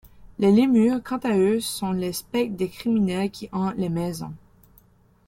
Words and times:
Les 0.39 0.51
lémures, 0.51 1.03
quant 1.03 1.19
à 1.19 1.37
eux, 1.37 1.59
sont 1.59 1.91
les 1.91 2.11
spectres 2.11 2.57
des 2.57 2.69
criminels, 2.69 3.29
qui 3.29 3.49
hantent 3.51 3.77
les 3.77 3.87
maisons. 3.87 4.33